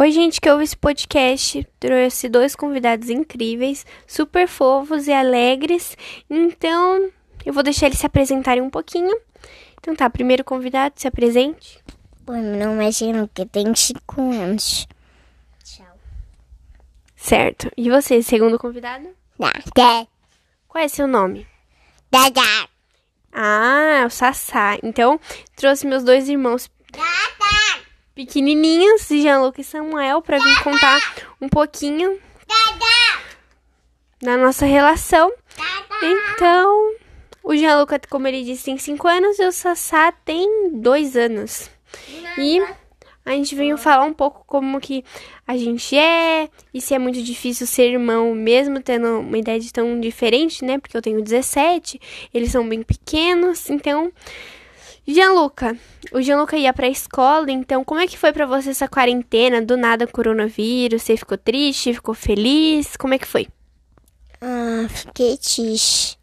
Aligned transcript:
Oi, 0.00 0.12
gente 0.12 0.40
que 0.40 0.48
ouve 0.48 0.64
esse 0.64 0.78
podcast. 0.78 1.62
Trouxe 1.78 2.26
dois 2.30 2.56
convidados 2.56 3.10
incríveis, 3.10 3.84
super 4.06 4.48
fofos 4.48 5.06
e 5.06 5.12
alegres. 5.12 5.94
Então, 6.30 7.10
eu 7.44 7.52
vou 7.52 7.62
deixar 7.62 7.84
eles 7.84 7.98
se 7.98 8.06
apresentarem 8.06 8.62
um 8.62 8.70
pouquinho. 8.70 9.14
Então 9.78 9.94
tá, 9.94 10.08
primeiro 10.08 10.42
convidado, 10.42 10.94
se 10.96 11.06
apresente. 11.06 11.84
Oi, 12.26 12.40
meu 12.40 12.68
nome 12.68 12.88
é 12.88 12.90
Gianluca, 12.90 13.44
tenho 13.44 13.76
5 13.76 14.22
anos. 14.32 14.88
Tchau. 15.62 15.98
Certo. 17.14 17.70
E 17.76 17.90
você, 17.90 18.22
segundo 18.22 18.58
convidado? 18.58 19.06
Dada. 19.38 20.08
Qual 20.66 20.82
é 20.82 20.88
seu 20.88 21.06
nome? 21.06 21.46
Dada. 22.10 22.40
Ah, 23.30 24.04
o 24.06 24.08
Sassá. 24.08 24.78
Então, 24.82 25.20
trouxe 25.54 25.86
meus 25.86 26.02
dois 26.02 26.26
irmãos 26.26 26.70
Dada. 26.90 27.69
Pequenininhos, 28.20 29.08
Gianluca 29.08 29.62
e 29.62 29.64
Samuel, 29.64 30.20
para 30.20 30.36
vir 30.36 30.62
contar 30.62 31.00
um 31.40 31.48
pouquinho 31.48 32.20
da 34.20 34.36
nossa 34.36 34.66
relação. 34.66 35.32
Então, 36.02 36.96
o 37.42 37.56
Gianluca, 37.56 37.98
como 38.10 38.28
ele 38.28 38.44
disse, 38.44 38.66
tem 38.66 38.76
5 38.76 39.08
anos 39.08 39.38
e 39.38 39.46
o 39.46 39.52
Sassá 39.52 40.12
tem 40.12 40.70
2 40.74 41.16
anos. 41.16 41.70
E 42.36 42.60
a 43.24 43.30
gente 43.30 43.54
veio 43.54 43.78
falar 43.78 44.04
um 44.04 44.12
pouco 44.12 44.44
como 44.46 44.78
que 44.80 45.02
a 45.46 45.56
gente 45.56 45.96
é 45.96 46.50
e 46.74 46.80
se 46.80 46.92
é 46.94 46.98
muito 46.98 47.22
difícil 47.22 47.66
ser 47.66 47.90
irmão, 47.90 48.34
mesmo 48.34 48.82
tendo 48.82 49.20
uma 49.20 49.38
idade 49.38 49.72
tão 49.72 49.98
diferente, 49.98 50.62
né? 50.62 50.78
Porque 50.78 50.94
eu 50.94 51.02
tenho 51.02 51.22
17, 51.22 51.98
eles 52.34 52.52
são 52.52 52.68
bem 52.68 52.82
pequenos. 52.82 53.70
Então, 53.70 54.12
Gianluca, 55.06 55.76
o 56.12 56.20
Gianluca 56.20 56.56
ia 56.56 56.72
pra 56.72 56.88
escola, 56.88 57.50
então 57.50 57.84
como 57.84 58.00
é 58.00 58.06
que 58.06 58.18
foi 58.18 58.32
pra 58.32 58.46
você 58.46 58.70
essa 58.70 58.88
quarentena? 58.88 59.60
Do 59.60 59.76
nada, 59.76 60.06
coronavírus, 60.06 61.02
você 61.02 61.16
ficou 61.16 61.36
triste, 61.36 61.94
ficou 61.94 62.14
feliz? 62.14 62.96
Como 62.96 63.14
é 63.14 63.18
que 63.18 63.26
foi? 63.26 63.48
Ah, 64.40 64.86
fiquei 64.88 65.36
triste. 65.36 66.18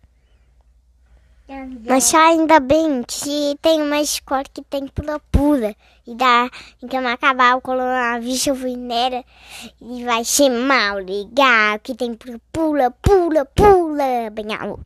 Mas 1.87 2.03
só 2.05 2.17
ainda 2.17 2.59
bem 2.59 3.03
que 3.07 3.57
tem 3.61 3.81
uma 3.81 4.01
escola 4.01 4.43
que 4.43 4.61
tem 4.63 4.85
pula-pula. 4.87 5.73
E 6.05 6.15
dá, 6.15 6.49
então 6.81 7.05
acabar 7.07 7.55
o 7.55 7.61
coronavírus, 7.61 8.47
eu 8.47 8.55
fui 8.55 8.75
nela 8.75 9.23
e 9.81 10.03
vai 10.03 10.25
ser 10.25 10.49
mal, 10.49 10.97
legal. 10.97 11.79
Que 11.81 11.95
tem 11.95 12.17
pula, 12.51 12.91
pula, 12.91 13.45
pula, 13.45 14.29
bem 14.31 14.53
alto. 14.55 14.85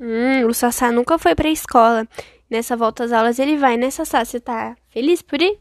Hum, 0.00 0.46
o 0.46 0.54
Sassá 0.54 0.90
nunca 0.92 1.18
foi 1.18 1.34
pra 1.34 1.48
escola. 1.48 2.06
Nessa 2.50 2.76
volta 2.76 3.04
às 3.04 3.12
aulas 3.12 3.38
ele 3.38 3.56
vai, 3.56 3.76
né, 3.76 3.90
Sassá? 3.90 4.24
Você 4.24 4.40
tá 4.40 4.76
feliz 4.88 5.20
por 5.22 5.40
ir? 5.40 5.58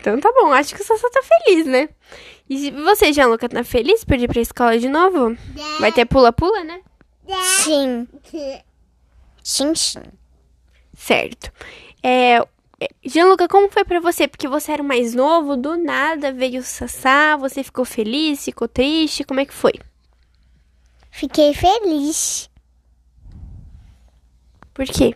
Então 0.00 0.20
tá 0.20 0.32
bom, 0.32 0.52
acho 0.52 0.74
que 0.74 0.82
o 0.82 0.84
Sassá 0.84 1.08
tá 1.10 1.22
feliz, 1.22 1.66
né? 1.66 1.88
E 2.48 2.70
você, 2.70 3.12
Gianluca, 3.12 3.48
tá 3.48 3.64
feliz 3.64 4.04
por 4.04 4.18
ir 4.18 4.28
pra 4.28 4.40
escola 4.40 4.78
de 4.78 4.88
novo? 4.88 5.36
Vai 5.80 5.90
ter 5.90 6.04
pula-pula, 6.04 6.62
né? 6.62 6.80
Sim. 7.64 8.06
Sim, 9.42 9.74
sim. 9.74 10.02
Certo. 10.96 11.50
É, 12.02 12.36
é, 12.36 12.88
Gianluca, 13.04 13.48
como 13.48 13.70
foi 13.70 13.84
pra 13.84 13.98
você? 13.98 14.28
Porque 14.28 14.46
você 14.46 14.72
era 14.72 14.82
o 14.82 14.86
mais 14.86 15.14
novo, 15.14 15.56
do 15.56 15.76
nada 15.76 16.32
veio 16.32 16.60
o 16.60 16.64
Sassá, 16.64 17.36
você 17.36 17.62
ficou 17.64 17.84
feliz, 17.84 18.44
ficou 18.44 18.68
triste, 18.68 19.24
como 19.24 19.40
é 19.40 19.46
que 19.46 19.54
foi? 19.54 19.72
Fiquei 21.16 21.54
feliz. 21.54 22.50
Por 24.74 24.84
quê? 24.84 25.14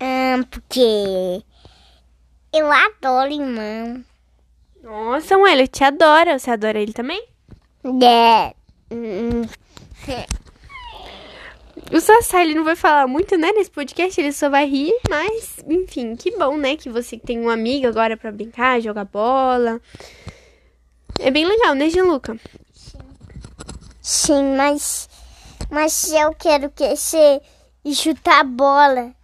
Ah, 0.00 0.44
porque 0.50 1.40
eu 2.52 2.72
adoro 2.72 3.30
limão. 3.30 4.04
Nossa, 4.82 5.28
Samuel, 5.28 5.60
eu 5.60 5.68
te 5.68 5.84
adoro. 5.84 6.36
Você 6.36 6.50
adora 6.50 6.80
ele 6.80 6.92
também? 6.92 7.24
É. 8.02 8.52
O 11.92 12.00
Sassá, 12.00 12.42
ele 12.42 12.54
não 12.54 12.64
vai 12.64 12.74
falar 12.74 13.06
muito, 13.06 13.38
né, 13.38 13.52
nesse 13.52 13.70
podcast, 13.70 14.20
ele 14.20 14.32
só 14.32 14.50
vai 14.50 14.66
rir, 14.66 14.92
mas, 15.08 15.64
enfim, 15.68 16.16
que 16.16 16.36
bom, 16.36 16.56
né, 16.56 16.76
que 16.76 16.90
você 16.90 17.16
tem 17.16 17.38
um 17.38 17.48
amigo 17.48 17.86
agora 17.86 18.16
pra 18.16 18.32
brincar, 18.32 18.80
jogar 18.82 19.04
bola. 19.04 19.80
É 21.20 21.30
bem 21.30 21.46
legal, 21.46 21.76
né, 21.76 21.88
Gianluca? 21.88 22.36
Sim, 24.10 24.56
mas. 24.56 25.06
Mas 25.70 26.10
eu 26.10 26.34
quero 26.34 26.70
crescer 26.70 27.42
e 27.84 27.94
chutar 27.94 28.42
bola. 28.42 29.14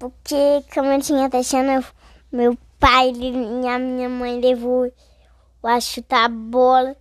Porque, 0.00 0.64
como 0.74 0.90
eu 0.90 1.00
tinha 1.00 1.28
deixando, 1.28 1.86
meu 2.32 2.58
pai 2.80 3.12
e 3.12 3.68
a 3.68 3.78
minha 3.78 4.08
mãe 4.08 4.40
levou 4.40 4.86
eu 4.86 4.92
a 5.62 5.80
chutar 5.80 6.28
bola. 6.28 6.96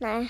Né? 0.00 0.28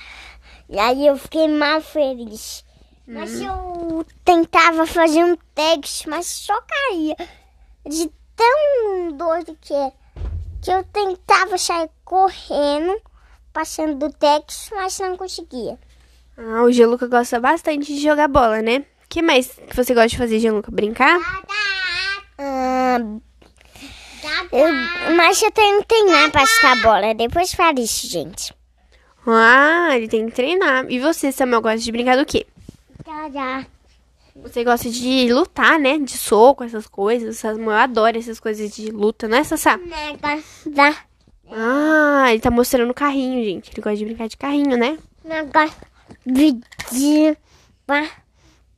E 0.69 0.79
aí 0.79 1.07
eu 1.07 1.17
fiquei 1.17 1.49
mal 1.49 1.81
feliz. 1.81 2.63
Mas 3.07 3.41
eu 3.41 4.05
tentava 4.23 4.87
fazer 4.87 5.25
um 5.25 5.39
texto, 5.55 6.11
mas 6.11 6.27
só 6.27 6.61
caía. 6.61 7.17
De 7.87 8.13
tão 8.37 9.17
doido 9.17 9.57
que 9.59 9.73
é. 9.73 9.91
Que 10.61 10.71
eu 10.71 10.85
tentava 10.85 11.57
sair 11.57 11.89
correndo, 12.05 13.01
passando 13.53 13.95
do 13.95 14.13
texto, 14.13 14.75
mas 14.75 14.99
não 14.99 15.17
conseguia. 15.17 15.79
Ah, 16.37 16.63
o 16.63 16.73
Gianluca 16.73 17.07
gosta 17.07 17.39
bastante 17.39 17.95
de 17.95 18.01
jogar 18.01 18.29
bola, 18.29 18.63
né? 18.63 18.79
O 19.05 19.09
que 19.09 19.23
mais 19.23 19.59
você 19.75 19.93
gosta 19.95 20.09
de 20.09 20.19
fazer, 20.19 20.39
Gianluca? 20.39 20.71
Brincar? 20.71 21.19
Ah, 22.39 22.99
eu, 24.53 25.15
mas 25.17 25.41
eu 25.43 25.51
tenho 25.51 25.81
que 25.81 25.89
treinar 25.89 26.31
pra 26.31 26.47
chutar 26.47 26.81
bola. 26.83 27.15
Depois 27.15 27.53
fala 27.53 27.81
isso, 27.81 28.07
gente. 28.09 28.55
Ah, 29.27 29.91
ele 29.97 30.09
tem 30.09 30.27
que 30.27 30.33
treinar. 30.33 30.87
E 30.89 30.99
você, 30.99 31.31
Samuel, 31.31 31.61
gosta 31.61 31.79
de 31.79 31.93
brincar 31.93 32.17
do 32.17 32.25
quê? 32.25 32.47
Você 34.37 34.65
gosta 34.65 34.89
de 34.89 35.31
lutar, 35.33 35.79
né? 35.79 35.99
De 35.99 36.17
soco, 36.17 36.65
essas 36.65 36.87
coisas. 36.87 37.37
O 37.37 37.39
Samuel 37.39 37.77
adora 37.77 38.19
essas 38.19 38.41
coisas 38.41 38.71
de 38.75 38.91
luta, 38.91 39.29
não 39.29 39.37
é, 39.37 39.45
Sassá? 39.45 39.79
Dá. 40.67 40.97
Ah, 41.51 42.27
ele 42.31 42.41
tá 42.41 42.51
mostrando 42.51 42.91
o 42.91 42.95
carrinho, 42.95 43.43
gente. 43.45 43.71
Ele 43.71 43.83
gosta 43.83 43.97
de 43.97 44.05
brincar 44.05 44.29
de 44.29 44.37
carrinho, 44.37 44.77
né? 44.77 44.99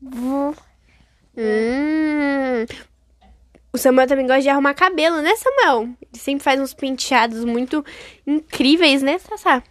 Vu. 0.01 0.55
Hum. 1.37 2.67
O 3.73 3.79
Samuel 3.79 4.07
também 4.07 4.27
gosta 4.27 4.43
de 4.43 4.49
arrumar 4.49 4.75
cabelo, 4.75 5.23
né, 5.23 5.35
Samuel? 5.37 5.89
Ele 6.01 6.21
sempre 6.21 6.45
faz 6.45 6.61
uns 6.61 6.75
penteados 6.75 7.45
muito 7.45 7.85
incríveis, 8.27 9.03
né, 9.03 9.19
Sassá? 9.19 9.63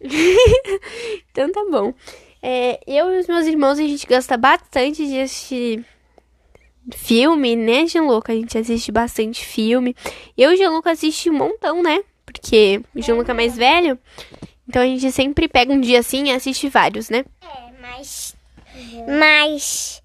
Então 1.30 1.52
tá 1.52 1.64
bom. 1.70 1.94
É, 2.42 2.80
eu 2.86 3.12
e 3.12 3.18
os 3.20 3.26
meus 3.26 3.46
irmãos, 3.46 3.78
a 3.78 3.82
gente 3.82 4.06
gosta 4.06 4.36
bastante 4.36 5.06
de 5.06 5.20
assistir 5.20 5.84
filme, 6.94 7.56
né, 7.56 7.86
Gianluca? 7.86 8.32
A 8.32 8.36
gente 8.36 8.56
assiste 8.56 8.90
bastante 8.90 9.44
filme. 9.44 9.94
Eu 10.36 10.50
e 10.50 10.54
o 10.54 10.56
Gianluca 10.56 10.90
assiste 10.90 11.30
um 11.30 11.34
montão, 11.34 11.82
né? 11.82 12.02
Porque 12.24 12.80
o 12.94 13.02
Gianluca 13.02 13.32
é 13.32 13.34
mais 13.34 13.56
velho. 13.56 13.98
Então 14.68 14.82
a 14.82 14.86
gente 14.86 15.10
sempre 15.10 15.48
pega 15.48 15.72
um 15.72 15.80
dia 15.80 15.98
assim 15.98 16.28
e 16.28 16.32
assiste 16.32 16.68
vários, 16.68 17.10
né? 17.10 17.24
É, 17.42 17.72
mas. 17.80 18.36
Mas. 19.18 20.02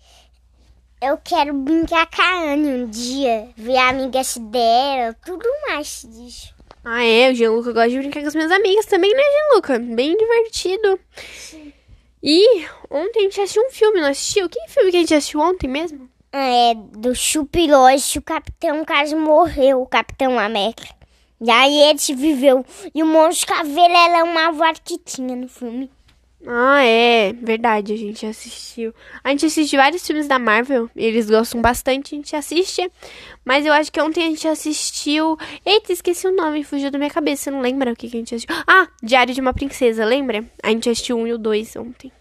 Eu 1.01 1.17
quero 1.23 1.53
brincar 1.53 2.07
com 2.09 2.21
a 2.21 2.53
Anne 2.53 2.69
um 2.69 2.89
dia. 2.89 3.49
Ver 3.55 3.77
a 3.77 3.89
amiga 3.89 4.21
dela, 4.39 5.15
tudo 5.23 5.45
mais 5.67 6.07
disso. 6.09 6.55
Ah, 6.83 7.03
é, 7.03 7.31
o 7.31 7.35
Gianluca 7.35 7.73
gosta 7.73 7.89
de 7.89 7.97
brincar 7.99 8.21
com 8.21 8.27
as 8.27 8.35
minhas 8.35 8.51
amigas 8.51 8.85
também, 8.85 9.13
né, 9.13 9.21
Gianluca? 9.21 9.79
Bem 9.79 10.17
divertido. 10.17 10.99
E 12.23 12.65
ontem 12.89 13.19
a 13.19 13.23
gente 13.23 13.41
assistiu 13.41 13.63
um 13.63 13.69
filme, 13.69 14.01
não 14.01 14.09
assistiu? 14.09 14.49
Que 14.49 14.59
filme 14.67 14.89
que 14.89 14.97
a 14.97 14.99
gente 15.01 15.13
assistiu 15.13 15.41
ontem 15.41 15.67
mesmo? 15.67 16.09
É, 16.37 16.73
do 16.73 17.15
Chupiroche, 17.15 18.19
o 18.19 18.21
Capitão 18.21 18.83
quase 18.83 19.15
morreu, 19.15 19.81
o 19.81 19.87
Capitão 19.87 20.37
América. 20.37 20.93
E 21.39 21.49
aí 21.49 21.77
ele 21.77 21.97
viveu. 22.13 22.65
E 22.93 23.01
o 23.01 23.05
Monstro 23.05 23.55
Caveira 23.55 24.17
é 24.17 24.21
uma 24.21 24.51
voz 24.51 24.77
que 24.83 24.97
tinha 24.97 25.33
no 25.33 25.47
filme. 25.47 25.89
Ah, 26.45 26.83
é, 26.83 27.31
verdade, 27.31 27.93
a 27.93 27.97
gente 27.97 28.25
assistiu. 28.25 28.93
A 29.23 29.29
gente 29.29 29.45
assiste 29.45 29.77
vários 29.77 30.05
filmes 30.05 30.27
da 30.27 30.37
Marvel, 30.37 30.89
eles 30.93 31.29
gostam 31.29 31.61
bastante, 31.61 32.13
a 32.13 32.17
gente 32.17 32.35
assiste. 32.35 32.91
Mas 33.45 33.65
eu 33.65 33.71
acho 33.71 33.89
que 33.89 34.01
ontem 34.01 34.25
a 34.25 34.29
gente 34.29 34.45
assistiu. 34.45 35.37
Eita, 35.65 35.93
esqueci 35.93 36.27
o 36.27 36.35
nome, 36.35 36.65
fugiu 36.65 36.91
da 36.91 36.97
minha 36.97 37.09
cabeça, 37.09 37.49
não 37.49 37.61
lembra 37.61 37.93
o 37.93 37.95
que, 37.95 38.09
que 38.09 38.17
a 38.17 38.19
gente 38.19 38.35
assistiu? 38.35 38.53
Ah, 38.67 38.89
Diário 39.01 39.33
de 39.33 39.39
uma 39.39 39.53
Princesa, 39.53 40.03
lembra? 40.03 40.43
A 40.61 40.69
gente 40.69 40.89
assistiu 40.89 41.17
um 41.17 41.25
e 41.25 41.31
o 41.31 41.37
dois 41.37 41.77
ontem. 41.77 42.11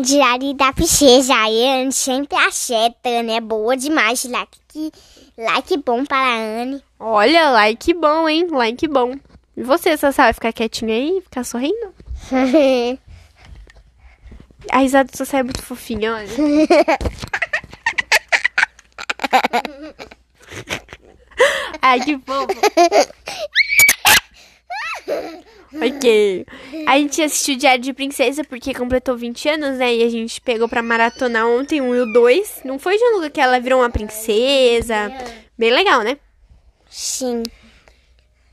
Diário 0.00 0.54
da 0.54 0.72
Princesa, 0.72 1.34
Anne 1.34 1.92
sempre 1.92 2.36
acerta, 2.38 3.22
né? 3.22 3.40
Boa 3.40 3.76
demais. 3.76 4.24
Like, 4.24 4.58
like 5.36 5.76
bom 5.78 6.04
para 6.04 6.18
a 6.18 6.62
Anne. 6.62 6.82
Olha, 6.98 7.50
like 7.50 7.94
bom, 7.94 8.28
hein? 8.28 8.48
Like 8.48 8.88
bom. 8.88 9.14
E 9.56 9.62
você, 9.62 9.96
Sassá, 9.96 10.24
vai 10.24 10.32
ficar 10.32 10.52
quietinha 10.52 10.94
aí, 10.94 11.20
ficar 11.22 11.44
sorrindo? 11.44 11.94
A 14.70 14.78
risada 14.78 15.10
do 15.10 15.16
Sassá 15.16 15.38
é 15.38 15.42
muito 15.42 15.62
fofinha, 15.62 16.14
olha. 16.14 16.28
Ai, 21.82 22.00
que 22.00 22.18
fofo. 22.18 22.48
Ok. 25.74 26.46
A 26.88 26.98
gente 26.98 27.20
assistiu 27.20 27.54
Diário 27.54 27.84
de 27.84 27.92
Princesa 27.92 28.42
porque 28.42 28.72
completou 28.72 29.14
20 29.14 29.46
anos, 29.50 29.76
né? 29.76 29.94
E 29.94 30.02
a 30.02 30.08
gente 30.08 30.40
pegou 30.40 30.66
pra 30.66 30.82
maratonar 30.82 31.46
ontem 31.46 31.82
um 31.82 31.94
e 31.94 32.00
o 32.00 32.10
dois. 32.14 32.62
Não 32.64 32.78
foi, 32.78 32.96
Gianluca, 32.96 33.28
que 33.28 33.38
ela 33.38 33.60
virou 33.60 33.80
uma 33.80 33.90
princesa? 33.90 35.12
Bem 35.58 35.70
legal, 35.70 36.00
né? 36.00 36.16
Sim. 36.88 37.42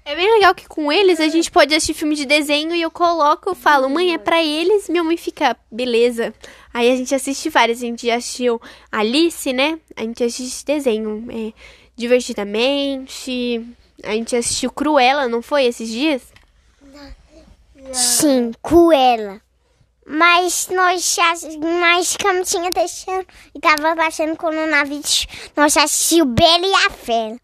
É 0.04 0.14
bem 0.18 0.30
legal 0.34 0.54
que 0.54 0.68
com 0.68 0.92
eles 0.92 1.22
a 1.22 1.30
gente 1.30 1.50
pode 1.50 1.74
assistir 1.74 1.94
filme 1.94 2.14
de 2.14 2.26
desenho 2.26 2.76
e 2.76 2.82
eu 2.82 2.92
coloco, 2.92 3.52
eu 3.52 3.56
falo, 3.56 3.90
mãe, 3.90 4.14
é 4.14 4.18
pra 4.18 4.44
eles, 4.44 4.90
minha 4.90 5.04
mãe 5.04 5.16
fica, 5.16 5.56
beleza. 5.72 6.34
Aí 6.74 6.92
a 6.92 6.96
gente 6.98 7.16
assiste 7.16 7.50
vários, 7.50 7.78
a 7.78 7.86
gente 7.86 8.12
assistiu 8.12 8.62
Alice, 8.92 9.54
né? 9.54 9.80
A 9.96 10.02
gente 10.02 10.22
assiste 10.22 10.66
desenho, 10.66 11.26
é, 11.32 11.54
divertidamente. 11.96 13.66
A 14.04 14.12
gente 14.12 14.36
assistiu 14.36 14.70
Cruella, 14.72 15.30
não 15.30 15.42
foi, 15.42 15.64
esses 15.64 15.88
dias? 15.88 16.36
Sim, 17.94 18.52
Cruella. 18.62 19.42
Mas 20.06 20.70
nós, 20.70 21.18
ficamos 22.12 22.50
tinha 22.50 22.72
deixando 22.72 23.26
e 23.56 23.60
tava 23.60 23.96
baixando 23.96 24.36
coronavírus. 24.36 25.26
Nós 25.56 25.76
assistimos 25.76 26.34
Bela 26.36 26.66
e 26.66 26.74
a 26.86 26.90
Fera. 26.92 27.38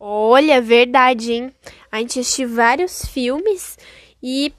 Olha, 0.00 0.62
verdade, 0.62 1.32
hein? 1.32 1.54
A 1.92 1.98
gente 1.98 2.20
assistiu 2.20 2.48
vários 2.48 3.04
filmes 3.06 3.76
e 4.22 4.52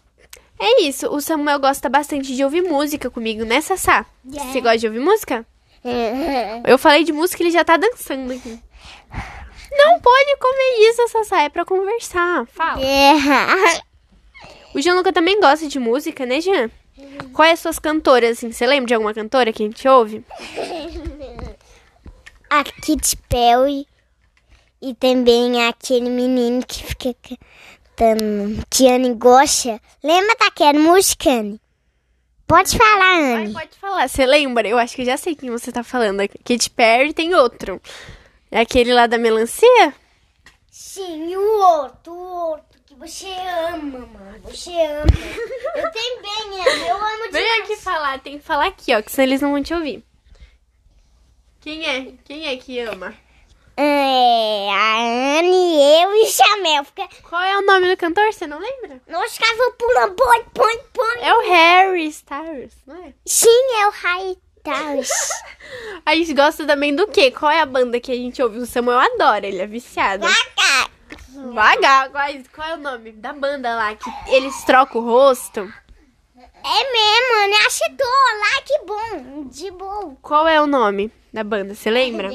é 0.59 0.83
isso. 0.83 1.07
O 1.07 1.19
Samuel 1.21 1.59
gosta 1.59 1.89
bastante 1.89 2.35
de 2.35 2.43
ouvir 2.43 2.61
música 2.61 3.09
comigo, 3.09 3.45
né, 3.45 3.61
Sassá? 3.61 4.05
Yeah. 4.25 4.51
Você 4.51 4.61
gosta 4.61 4.77
de 4.77 4.87
ouvir 4.87 4.99
música? 4.99 5.45
Eu 6.67 6.77
falei 6.77 7.03
de 7.03 7.13
música 7.13 7.41
e 7.41 7.47
ele 7.47 7.51
já 7.51 7.63
tá 7.63 7.77
dançando 7.77 8.31
aqui. 8.33 8.59
Não 9.71 9.99
pode 9.99 10.37
comer 10.37 10.89
isso, 10.89 11.07
Sassá. 11.07 11.41
É 11.41 11.49
pra 11.49 11.65
conversar. 11.65 12.45
Fala. 12.47 12.81
É. 12.83 13.81
O 14.73 14.81
Gianluca 14.81 15.11
também 15.11 15.39
gosta 15.39 15.67
de 15.67 15.79
música, 15.79 16.25
né, 16.25 16.41
Jean? 16.41 16.69
Qual 17.33 17.47
é 17.47 17.51
as 17.51 17.59
suas 17.59 17.79
cantoras, 17.79 18.37
assim? 18.37 18.51
Você 18.51 18.65
lembra 18.67 18.87
de 18.87 18.93
alguma 18.93 19.13
cantora 19.13 19.53
que 19.53 19.63
a 19.63 19.65
gente 19.65 19.87
ouve? 19.87 20.23
A 22.49 22.63
Katy 22.63 23.15
Perry 23.29 23.87
e 24.81 24.95
também 24.95 25.67
aquele 25.67 26.09
menino 26.09 26.65
que 26.65 26.83
fica 26.83 27.13
cantando 27.95 28.63
Tiane 28.71 29.13
Gosta. 29.13 29.79
Lembra 30.03 30.35
daquela 30.39 30.79
música, 30.79 31.29
Anne? 31.29 31.61
Pode 32.47 32.75
falar, 32.75 33.05
Ai, 33.05 33.33
Anne. 33.35 33.53
pode 33.53 33.77
falar. 33.77 34.09
Você 34.09 34.25
lembra? 34.25 34.67
Eu 34.67 34.79
acho 34.79 34.95
que 34.95 35.05
já 35.05 35.15
sei 35.15 35.35
quem 35.35 35.51
você 35.51 35.71
tá 35.71 35.83
falando. 35.83 36.27
Katy 36.43 36.71
Perry 36.71 37.13
tem 37.13 37.35
outro. 37.35 37.79
É 38.49 38.61
aquele 38.61 38.91
lá 38.93 39.05
da 39.05 39.19
melancia? 39.19 39.93
Sim, 40.71 41.35
o 41.35 41.59
outro, 41.59 42.13
o 42.13 42.49
outro 42.49 42.68
você 42.99 43.27
ama, 43.27 44.05
mano. 44.07 44.39
Você 44.43 44.71
ama. 44.71 45.05
Eu 45.75 45.91
também 45.91 46.59
amo, 46.59 46.85
eu 46.85 46.97
amo 46.97 47.31
Vem 47.31 47.61
aqui 47.61 47.77
falar. 47.77 48.19
Tem 48.19 48.37
que 48.37 48.43
falar 48.43 48.67
aqui, 48.67 48.93
ó. 48.93 49.01
Que 49.01 49.09
senão 49.09 49.27
eles 49.27 49.41
não 49.41 49.51
vão 49.51 49.63
te 49.63 49.73
ouvir. 49.73 50.03
Quem 51.61 51.85
é? 51.85 52.13
Quem 52.25 52.47
é 52.47 52.57
que 52.57 52.77
ama? 52.79 53.15
É, 53.77 54.69
a 54.69 55.39
Anne, 55.39 56.01
eu 56.01 56.13
e. 56.13 56.25
Fica... 56.27 57.07
Qual 57.23 57.41
é 57.41 57.57
o 57.57 57.65
nome 57.65 57.89
do 57.89 57.95
cantor? 57.95 58.33
Você 58.33 58.45
não 58.45 58.59
lembra? 58.59 59.01
Nós 59.07 59.31
ficava 59.31 59.71
pulando, 59.77 60.15
põe, 60.15 60.43
põe, 60.53 60.79
põe. 60.93 61.21
É 61.21 61.33
o 61.33 61.49
Harry 61.49 62.07
Styles, 62.07 62.73
não 62.85 62.95
é? 62.97 63.13
Sim, 63.25 63.75
é 63.81 63.87
o 63.87 63.91
High 63.91 64.37
Towers. 64.61 65.09
A 66.05 66.13
gente 66.15 66.33
gosta 66.33 66.65
também 66.65 66.93
do 66.93 67.07
quê? 67.07 67.31
Qual 67.31 67.49
é 67.49 67.61
a 67.61 67.65
banda 67.65 67.99
que 68.01 68.11
a 68.11 68.15
gente 68.15 68.41
ouve? 68.41 68.57
O 68.57 68.65
Samuel 68.65 68.99
adora, 68.99 69.47
ele 69.47 69.61
é 69.61 69.67
viciado. 69.67 70.25
Vagar, 71.53 72.09
qual, 72.09 72.23
é- 72.27 72.43
qual 72.53 72.67
é 72.69 72.73
o 72.75 72.77
nome 72.77 73.11
da 73.13 73.33
banda 73.33 73.75
lá? 73.75 73.95
Que 73.95 74.09
eles 74.27 74.63
trocam 74.63 75.01
o 75.01 75.05
rosto? 75.05 75.61
É 76.61 76.91
mesmo, 76.91 77.43
Anne. 77.43 77.55
Acertou 77.65 78.07
lá, 78.07 78.61
que 78.65 78.79
bom. 78.85 79.43
De 79.45 79.71
boa. 79.71 80.15
Qual 80.21 80.47
é 80.47 80.61
o 80.61 80.67
nome 80.67 81.11
da 81.33 81.43
banda? 81.43 81.73
Você 81.73 81.89
lembra? 81.89 82.29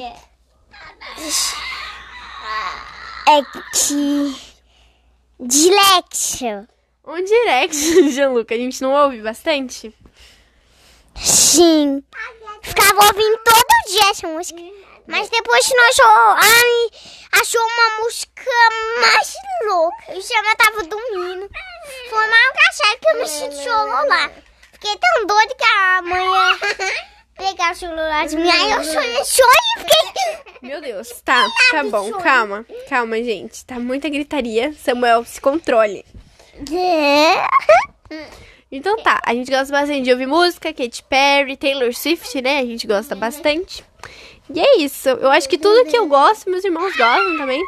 É 3.27 3.41
que... 3.73 4.35
Dilexio. 5.39 6.67
Um 7.05 7.23
direct, 7.23 7.75
Gianluca. 8.11 8.55
A 8.55 8.57
gente 8.57 8.81
não 8.81 8.91
ouve 8.93 9.21
bastante? 9.21 9.93
Sim. 11.15 12.03
Ficava 12.61 13.05
ouvindo 13.05 13.37
todo 13.43 13.91
dia 13.91 14.09
essa 14.09 14.27
música. 14.27 14.59
Mas 15.07 15.29
depois 15.29 15.69
nós 15.69 15.99
achou, 15.99 16.11
ai, 16.31 16.89
achou 17.41 17.61
uma 17.61 18.03
música 18.03 18.51
mais 19.01 19.33
louca. 19.67 20.17
O 20.17 20.21
Chama 20.21 20.55
tava 20.55 20.83
dormindo. 20.83 21.49
Foi 22.09 22.27
mais 22.27 22.49
engraçado 22.49 22.99
que 22.99 23.09
eu 23.09 23.19
me 23.19 23.27
senti 23.27 23.69
lá. 23.69 24.31
Fiquei 24.73 24.97
tão 24.97 25.25
doida 25.27 25.55
que 25.55 25.63
a 25.63 26.01
mãe 26.01 26.25
ia 26.25 26.57
pegar 27.37 27.71
o 27.71 27.75
celular 27.75 28.27
de 28.27 28.35
mim. 28.35 28.49
Aí 28.49 28.71
eu 28.71 28.83
sonhei 28.83 29.21
e 29.21 29.79
fiquei... 29.79 30.05
Meu 30.61 30.81
Deus, 30.81 31.21
tá, 31.23 31.45
tá 31.69 31.83
bom, 31.83 32.11
calma, 32.13 32.65
calma, 32.89 33.17
gente. 33.17 33.63
Tá 33.65 33.79
muita 33.79 34.09
gritaria. 34.09 34.73
Samuel, 34.73 35.23
se 35.23 35.39
controle. 35.39 36.03
Então 38.71 38.97
tá, 38.97 39.21
a 39.23 39.33
gente 39.33 39.51
gosta 39.51 39.71
bastante 39.71 40.01
de 40.01 40.11
ouvir 40.11 40.25
música, 40.25 40.73
Katy 40.73 41.03
Perry, 41.03 41.55
Taylor 41.55 41.93
Swift, 41.93 42.41
né? 42.41 42.59
A 42.59 42.65
gente 42.65 42.87
gosta 42.87 43.15
bastante. 43.15 43.85
E 44.53 44.59
é 44.59 44.77
isso. 44.77 45.09
Eu 45.09 45.31
acho 45.31 45.49
que 45.49 45.57
tudo 45.57 45.89
que 45.89 45.97
eu 45.97 46.07
gosto, 46.07 46.49
meus 46.49 46.63
irmãos 46.63 46.95
gostam 46.95 47.37
também. 47.37 47.63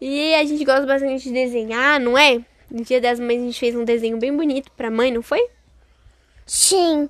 E 0.00 0.34
a 0.34 0.44
gente 0.44 0.64
gosta 0.64 0.86
bastante 0.86 1.24
de 1.24 1.32
desenhar, 1.32 2.00
não 2.00 2.16
é? 2.16 2.44
No 2.70 2.82
dia 2.82 3.00
das 3.00 3.20
mães 3.20 3.40
a 3.40 3.44
gente 3.44 3.58
fez 3.58 3.74
um 3.74 3.84
desenho 3.84 4.18
bem 4.18 4.36
bonito 4.36 4.70
pra 4.72 4.90
mãe, 4.90 5.12
não 5.12 5.22
foi? 5.22 5.48
Sim. 6.44 7.08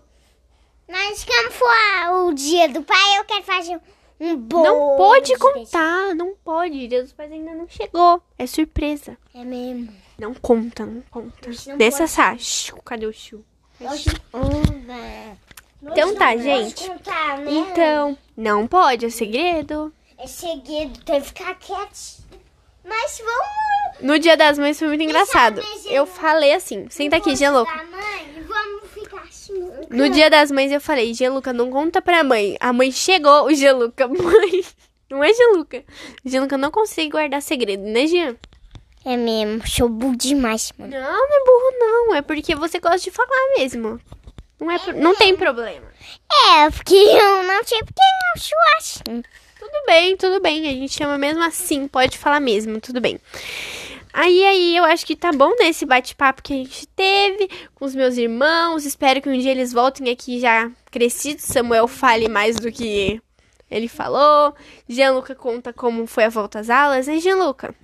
Mas 0.88 1.24
como 1.24 1.50
for 1.50 2.26
o 2.26 2.32
dia 2.32 2.68
do 2.68 2.82
pai, 2.82 3.18
eu 3.18 3.24
quero 3.24 3.42
fazer 3.42 3.80
um 4.20 4.36
bolo. 4.36 4.64
Não 4.64 4.96
pode 4.96 5.32
de 5.32 5.38
contar, 5.38 6.14
não 6.14 6.34
pode. 6.44 6.88
Dia 6.88 7.02
dos 7.02 7.12
pais 7.12 7.32
ainda 7.32 7.54
não 7.54 7.68
chegou. 7.68 8.22
É 8.38 8.46
surpresa. 8.46 9.16
É 9.34 9.44
mesmo. 9.44 9.92
Não 10.18 10.32
conta, 10.32 10.86
não 10.86 11.02
conta. 11.10 11.50
não 11.66 11.76
Nessa. 11.76 12.06
Sá. 12.06 12.36
Cadê 12.84 13.06
o 13.06 13.12
Chu? 13.12 13.44
Então 13.80 13.92
Então 15.82 16.14
tá, 16.14 16.36
gente. 16.36 16.88
Contar, 16.88 17.38
né? 17.38 17.52
Então, 17.52 18.18
não 18.36 18.66
pode, 18.66 19.06
é 19.06 19.10
segredo. 19.10 19.92
É 20.18 20.26
segredo, 20.26 20.98
tem 21.04 21.20
que 21.20 21.28
ficar 21.28 21.54
quieto. 21.56 22.24
Mas 22.84 23.18
vamos. 23.18 24.00
No 24.00 24.18
dia 24.18 24.36
das 24.36 24.58
mães 24.58 24.78
foi 24.78 24.88
muito 24.88 25.02
engraçado. 25.02 25.62
Eu 25.86 26.06
falei 26.06 26.54
assim, 26.54 26.86
senta 26.88 27.16
aqui, 27.16 27.36
ficar 28.88 29.22
assim. 29.22 29.70
No 29.90 30.08
dia 30.08 30.30
das 30.30 30.50
mães 30.50 30.70
eu 30.72 30.80
falei, 30.80 31.12
Gianluca, 31.12 31.52
não 31.52 31.70
conta 31.70 32.00
pra 32.00 32.24
mãe. 32.24 32.56
A 32.60 32.72
mãe 32.72 32.90
chegou, 32.92 33.46
o 33.46 33.54
Gianluca, 33.54 34.06
mãe. 34.08 34.64
Não 35.10 35.22
é 35.22 35.32
Gianluca. 35.32 35.84
Gianluca 36.24 36.58
não 36.58 36.70
consegue 36.70 37.10
guardar 37.10 37.42
segredo, 37.42 37.82
né, 37.82 38.06
Gian? 38.06 38.36
É 39.04 39.16
mesmo, 39.16 39.66
sou 39.68 39.88
burro 39.88 40.16
demais, 40.16 40.72
mano. 40.76 40.90
Não, 40.92 41.00
não 41.00 41.36
é 41.36 41.44
burro, 41.44 41.78
não. 41.78 42.14
É 42.16 42.22
porque 42.22 42.56
você 42.56 42.80
gosta 42.80 42.98
de 42.98 43.10
falar 43.12 43.54
mesmo. 43.56 44.00
Não, 44.58 44.70
é, 44.70 44.78
pro- 44.78 44.96
não 44.96 45.14
tem 45.14 45.36
problema. 45.36 45.86
É, 46.58 46.70
porque 46.70 46.94
eu 46.94 47.42
não 47.42 47.62
sei 47.64 47.78
porque 47.80 48.00
eu 48.34 48.40
sou 48.40 48.58
assim. 48.78 49.22
Tudo 49.58 49.86
bem, 49.86 50.16
tudo 50.16 50.40
bem. 50.40 50.66
A 50.68 50.72
gente 50.72 50.94
chama 50.94 51.18
mesmo 51.18 51.42
assim, 51.42 51.86
pode 51.88 52.16
falar 52.16 52.40
mesmo, 52.40 52.80
tudo 52.80 53.00
bem. 53.00 53.20
Aí, 54.12 54.44
aí, 54.44 54.76
eu 54.76 54.84
acho 54.84 55.04
que 55.04 55.14
tá 55.14 55.30
bom 55.30 55.54
nesse 55.58 55.84
bate-papo 55.84 56.42
que 56.42 56.54
a 56.54 56.56
gente 56.56 56.86
teve 56.88 57.50
com 57.74 57.84
os 57.84 57.94
meus 57.94 58.16
irmãos. 58.16 58.86
Espero 58.86 59.20
que 59.20 59.28
um 59.28 59.38
dia 59.38 59.50
eles 59.50 59.72
voltem 59.74 60.10
aqui 60.10 60.40
já 60.40 60.70
crescidos. 60.90 61.44
Samuel 61.44 61.86
fale 61.86 62.26
mais 62.28 62.56
do 62.56 62.72
que 62.72 63.20
ele 63.70 63.88
falou. 63.88 64.54
Gianluca 64.88 65.34
conta 65.34 65.70
como 65.72 66.06
foi 66.06 66.24
a 66.24 66.28
volta 66.30 66.60
às 66.60 66.70
aulas, 66.70 67.06
né, 67.06 67.18
Gianluca? 67.18 67.74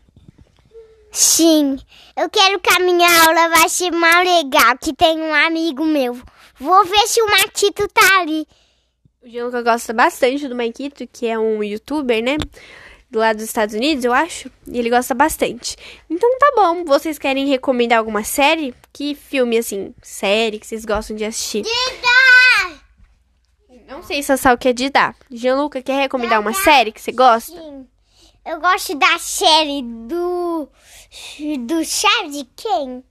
Sim, 1.10 1.78
eu 2.16 2.30
quero 2.30 2.58
que 2.58 2.72
a 2.72 2.78
minha 2.78 3.06
aula 3.26 3.50
vai 3.50 3.68
ser 3.68 3.90
mais 3.90 4.26
legal, 4.26 4.78
que 4.80 4.94
tem 4.94 5.20
um 5.20 5.34
amigo 5.34 5.84
meu. 5.84 6.18
Vou 6.62 6.84
ver 6.84 7.08
se 7.08 7.20
o 7.20 7.26
Matito 7.26 7.88
tá 7.88 8.20
ali. 8.20 8.46
O 9.20 9.28
Gianluca 9.28 9.62
gosta 9.62 9.92
bastante 9.92 10.46
do 10.46 10.54
Maikito, 10.54 11.08
que 11.08 11.26
é 11.26 11.36
um 11.36 11.60
youtuber, 11.60 12.22
né? 12.22 12.36
Do 13.10 13.18
lado 13.18 13.38
dos 13.38 13.46
Estados 13.46 13.74
Unidos, 13.74 14.04
eu 14.04 14.12
acho. 14.12 14.48
E 14.68 14.78
ele 14.78 14.88
gosta 14.88 15.12
bastante. 15.12 15.76
Então 16.08 16.38
tá 16.38 16.52
bom. 16.54 16.84
Vocês 16.84 17.18
querem 17.18 17.48
recomendar 17.48 17.98
alguma 17.98 18.22
série? 18.22 18.72
Que 18.92 19.12
filme, 19.12 19.58
assim, 19.58 19.92
série 20.00 20.60
que 20.60 20.66
vocês 20.66 20.84
gostam 20.84 21.16
de 21.16 21.24
assistir? 21.24 21.64
Não 23.88 24.04
sei 24.04 24.22
se 24.22 24.30
a 24.30 24.36
Sal 24.36 24.56
quer 24.56 24.72
de 24.72 24.88
dar. 24.88 25.16
Gianluca, 25.32 25.82
quer 25.82 26.00
recomendar 26.00 26.40
uma 26.40 26.54
série 26.54 26.92
que 26.92 27.00
você 27.00 27.10
gosta? 27.10 27.52
Sim. 27.52 27.88
Eu 28.46 28.60
gosto 28.60 28.94
da 28.94 29.18
série 29.18 29.82
do. 29.82 30.68
Do 31.66 31.84
Chave 31.84 32.30
de 32.30 32.44
quem? 32.56 33.04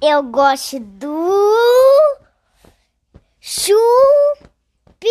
Eu 0.00 0.22
gosto 0.22 0.78
do. 0.78 2.27
Chupi. 3.48 5.08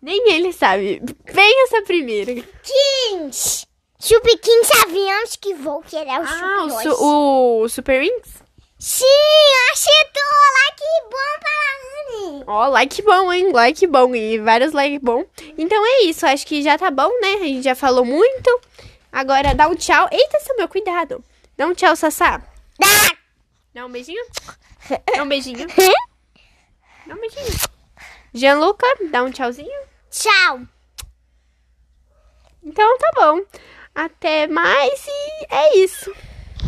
Nem 0.00 0.32
ele 0.32 0.54
sabe. 0.54 1.02
Vem 1.26 1.64
essa 1.64 1.82
primeira. 1.82 2.32
Kings. 2.32 3.66
Chupi 4.00 4.38
15 4.38 4.70
aviões 4.86 5.36
que 5.36 5.52
vou 5.52 5.82
querer 5.82 6.18
o 6.18 6.26
super 6.26 6.38
Chupi 6.72 6.88
Ah, 6.88 6.94
o, 7.02 7.62
o 7.62 7.68
Super 7.68 8.00
Wings? 8.00 8.42
Sim, 8.78 9.04
acertou! 9.74 10.22
Like 10.64 10.82
bom 11.10 11.32
para 11.40 12.30
Anne! 12.30 12.44
Ó, 12.46 12.64
oh, 12.64 12.70
like 12.70 13.02
bom, 13.02 13.30
hein? 13.30 13.52
Like 13.52 13.86
bom 13.86 14.14
e 14.14 14.38
vários 14.38 14.72
like 14.72 14.98
bom. 14.98 15.22
Então 15.58 15.84
é 15.84 16.04
isso, 16.04 16.24
acho 16.24 16.46
que 16.46 16.62
já 16.62 16.78
tá 16.78 16.90
bom, 16.90 17.10
né? 17.20 17.34
A 17.34 17.44
gente 17.44 17.64
já 17.64 17.74
falou 17.74 18.06
muito. 18.06 18.60
Agora 19.12 19.54
dá 19.54 19.68
um 19.68 19.74
tchau. 19.74 20.08
Eita, 20.10 20.40
Samuel, 20.40 20.68
cuidado. 20.68 21.22
Dá 21.54 21.66
um 21.66 21.74
tchau, 21.74 21.94
Sassá. 21.94 22.42
Dá! 22.78 22.86
Dá 23.74 23.84
um 23.84 23.90
beijinho? 23.90 24.24
Dá 25.14 25.22
um 25.22 25.28
beijinho. 25.28 25.66
Dá 27.10 27.16
um 27.16 27.20
beijinho. 27.20 27.58
Gianluca, 28.32 28.86
dá 29.10 29.24
um 29.24 29.32
tchauzinho. 29.32 29.82
Tchau! 30.12 30.60
Então 32.62 32.98
tá 32.98 33.10
bom. 33.16 33.42
Até 33.92 34.46
mais 34.46 35.06
e 35.08 35.46
é 35.52 35.78
isso. 35.78 36.14